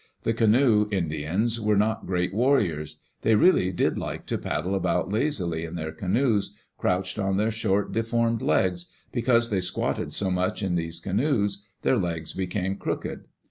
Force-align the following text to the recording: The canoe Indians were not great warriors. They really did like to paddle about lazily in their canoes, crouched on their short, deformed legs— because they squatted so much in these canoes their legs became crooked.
The 0.23 0.33
canoe 0.33 0.87
Indians 0.89 1.61
were 1.61 1.77
not 1.77 2.07
great 2.07 2.33
warriors. 2.33 2.97
They 3.21 3.35
really 3.35 3.71
did 3.71 3.99
like 3.99 4.25
to 4.25 4.39
paddle 4.39 4.73
about 4.73 5.13
lazily 5.13 5.63
in 5.63 5.75
their 5.75 5.91
canoes, 5.91 6.55
crouched 6.79 7.19
on 7.19 7.37
their 7.37 7.51
short, 7.51 7.91
deformed 7.91 8.41
legs— 8.41 8.87
because 9.11 9.51
they 9.51 9.59
squatted 9.61 10.11
so 10.11 10.31
much 10.31 10.63
in 10.63 10.73
these 10.73 10.99
canoes 10.99 11.61
their 11.83 11.97
legs 11.99 12.33
became 12.33 12.77
crooked. 12.77 13.25